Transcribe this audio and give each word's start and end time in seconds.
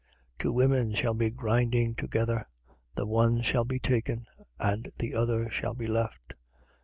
17:35. 0.39 0.39
Two 0.39 0.51
women 0.51 0.93
shall 0.95 1.13
be 1.13 1.29
grinding 1.29 1.93
together. 1.93 2.43
The 2.95 3.05
one 3.05 3.43
shall 3.43 3.65
be 3.65 3.77
taken 3.77 4.25
and 4.57 4.89
the 4.97 5.13
other 5.13 5.47
shall 5.51 5.75
be 5.75 5.85
left. 5.85 6.33